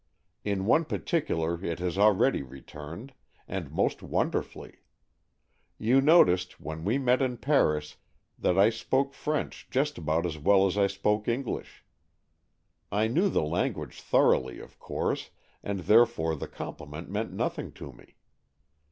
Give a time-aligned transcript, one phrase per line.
[0.43, 3.13] In one particular it has already returned,
[3.47, 4.77] and most wonderfully.
[5.77, 7.97] You noticed, when we met in Paris,
[8.39, 11.27] that I spoke French just about as well as I spoke.
[11.27, 11.85] English.
[12.91, 15.29] I knew the language thoroughly, of course,
[15.61, 18.15] and therefore the compliment meant nothing to me.